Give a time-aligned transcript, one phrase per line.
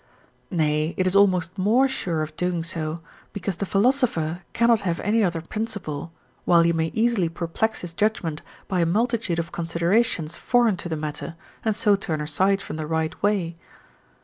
[0.49, 3.01] Nay, it is almost more sure of doing so,
[3.33, 6.11] because the philosopher cannot have any other principle,
[6.43, 10.95] while he may easily perplex his judgement by a multitude of considerations foreign to the
[10.97, 13.55] matter, and so turn aside from the right way.